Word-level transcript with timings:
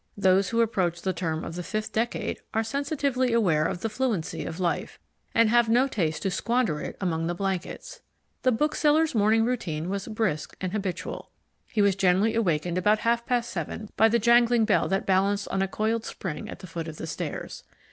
Those 0.17 0.49
who 0.49 0.61
approach 0.61 1.03
the 1.03 1.13
term 1.13 1.43
of 1.43 1.53
the 1.53 1.61
fifth 1.61 1.93
decade 1.93 2.39
are 2.55 2.63
sensitively 2.63 3.33
aware 3.33 3.65
of 3.65 3.81
the 3.81 3.87
fluency 3.87 4.45
of 4.45 4.59
life, 4.59 4.97
and 5.35 5.47
have 5.49 5.69
no 5.69 5.87
taste 5.87 6.23
to 6.23 6.31
squander 6.31 6.79
it 6.81 6.97
among 6.99 7.27
the 7.27 7.35
blankets. 7.35 8.01
The 8.41 8.51
bookseller's 8.51 9.13
morning 9.13 9.45
routine 9.45 9.89
was 9.91 10.07
brisk 10.07 10.57
and 10.59 10.71
habitual. 10.71 11.29
He 11.67 11.83
was 11.83 11.95
generally 11.95 12.33
awakened 12.33 12.79
about 12.79 12.97
half 13.05 13.27
past 13.27 13.51
seven 13.51 13.89
by 13.95 14.09
the 14.09 14.17
jangling 14.17 14.65
bell 14.65 14.87
that 14.87 15.05
balanced 15.05 15.47
on 15.49 15.61
a 15.61 15.67
coiled 15.67 16.03
spring 16.03 16.49
at 16.49 16.61
the 16.61 16.67
foot 16.67 16.87
of 16.87 16.97
the 16.97 17.05
stairs. 17.05 17.63